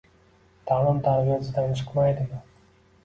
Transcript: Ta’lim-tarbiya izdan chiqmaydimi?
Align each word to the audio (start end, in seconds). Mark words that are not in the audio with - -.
Ta’lim-tarbiya 0.71 1.37
izdan 1.43 1.77
chiqmaydimi? 1.83 2.41